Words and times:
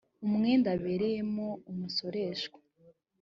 umwenda 0.25 0.67
abereyemo 0.75 1.47
umusoreshwa 1.71 2.59